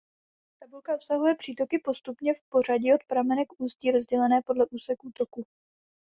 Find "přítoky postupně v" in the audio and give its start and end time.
1.35-2.41